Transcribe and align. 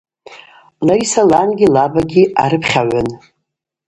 Лариса 0.85 1.21
лангьи 1.31 1.67
лабагьи 1.75 2.23
арыпхьагӏвын. 2.43 3.07